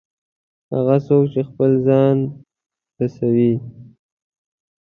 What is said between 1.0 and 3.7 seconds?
څوک چې خپل ځان رسوي.